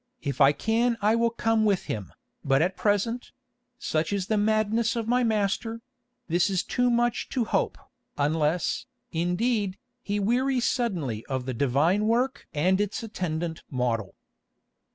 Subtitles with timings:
[0.23, 2.11] If I can I will come with him,
[2.43, 7.77] but at present—such is the madness of my master—this is too much to hope,
[8.17, 14.15] unless, indeed, he wearies suddenly of the 'Divine Work' and its attendant 'Model.